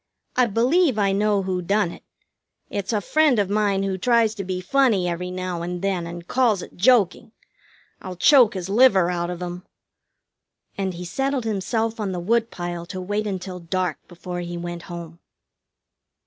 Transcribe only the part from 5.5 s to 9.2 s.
and then, and calls it joking. I'll choke his liver